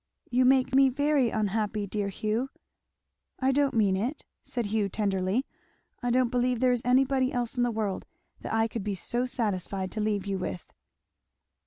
"You 0.31 0.45
make 0.45 0.73
me 0.73 0.89
very 0.89 1.29
unhappy, 1.29 1.85
dear 1.85 2.07
Hugh." 2.09 2.49
"I 3.37 3.51
don't 3.51 3.75
mean 3.75 3.95
it," 3.95 4.25
said 4.41 4.65
Hugh 4.65 4.89
tenderly. 4.89 5.45
"I 6.01 6.09
don't 6.09 6.31
believe 6.31 6.59
there 6.59 6.71
is 6.71 6.81
anybody 6.83 7.31
else 7.31 7.55
in 7.55 7.61
the 7.61 7.69
world 7.69 8.07
that 8.39 8.51
I 8.51 8.67
could 8.67 8.83
be 8.83 8.95
so 8.95 9.27
satisfied 9.27 9.91
to 9.91 10.01
leave 10.01 10.25
you 10.25 10.39
with." 10.39 10.73